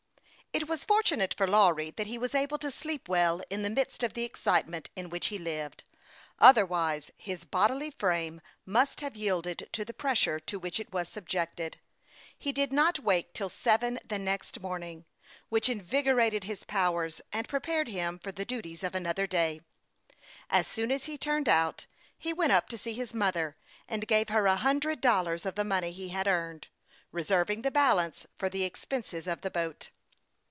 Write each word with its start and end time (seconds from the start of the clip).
IT 0.53 0.67
was 0.67 0.83
fortunate 0.83 1.33
for 1.37 1.47
Lawry 1.47 1.91
that 1.91 2.07
he 2.07 2.17
was 2.17 2.35
able 2.35 2.57
to 2.57 2.69
sleep 2.69 3.07
well 3.07 3.41
in 3.49 3.61
the 3.61 3.69
midst 3.69 4.03
of 4.03 4.15
the 4.15 4.25
excitement 4.25 4.89
in 4.97 5.07
which 5.09 5.27
he 5.27 5.37
lived; 5.39 5.85
otherwise 6.39 7.09
his 7.15 7.45
bodily 7.45 7.89
frame 7.91 8.41
must 8.65 8.99
have 8.99 9.15
yielded 9.15 9.69
to 9.71 9.85
the 9.85 9.93
pressure 9.93 10.41
to 10.41 10.59
which 10.59 10.77
it 10.77 10.91
was 10.91 11.07
subjected. 11.07 11.79
He 12.37 12.51
did 12.51 12.73
not 12.73 12.99
wake 12.99 13.33
till 13.33 13.47
seven 13.47 13.97
the 14.03 14.19
next 14.19 14.59
morning, 14.59 15.05
hav 15.05 15.05
ing 15.05 15.05
thus 15.07 15.19
obtained 15.23 15.23
fvdl 15.23 15.23
eight 15.23 15.23
hours 15.23 15.37
of 15.37 15.37
rest, 15.39 15.51
which 15.51 15.69
invigorated 15.95 16.43
his 16.43 16.63
powers, 16.65 17.21
and 17.31 17.47
prepared 17.47 17.87
him 17.87 18.19
for 18.19 18.33
the 18.33 18.41
arduous 18.41 18.47
duties 18.61 18.83
of 18.83 18.93
another 18.93 19.25
day. 19.27 19.61
As 20.49 20.67
soon 20.67 20.91
as 20.91 21.05
he 21.05 21.17
turned 21.17 21.47
out, 21.47 21.85
he 22.17 22.33
went 22.33 22.51
up 22.51 22.67
to 22.67 22.77
see 22.77 22.91
his 22.93 23.13
mother, 23.13 23.55
and 23.87 24.05
gave 24.05 24.27
her 24.27 24.47
a 24.47 24.57
hundred 24.57 24.99
dollars 24.99 25.45
of 25.45 25.55
the 25.55 25.63
money 25.63 25.93
he 25.93 26.09
had 26.09 26.27
earned, 26.27 26.67
re 27.13 27.23
serving 27.23 27.61
the 27.61 27.71
balance 27.71 28.27
for 28.37 28.49
the 28.49 28.65
expenses 28.65 29.27
of 29.27 29.39
the 29.39 29.49
boat. 29.49 29.87